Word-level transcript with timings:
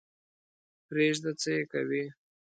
پرېږده 0.87 1.31
څه 1.41 1.49
یې 1.57 1.63
کوې. 1.71 2.03